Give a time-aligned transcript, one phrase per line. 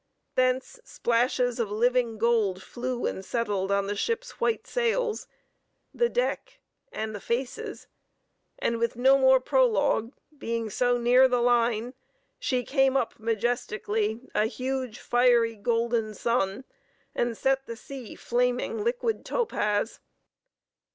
[0.33, 5.27] Thence splashes of living gold flew and settled on the ship's white sails,
[5.93, 6.59] the deck,
[6.91, 7.85] and the faces;
[8.57, 11.89] and with no more prologue, being so near the line,
[12.49, 16.63] up came majestically a huge, fiery, golden sun,
[17.13, 19.99] and set the sea flaming liquid topaz.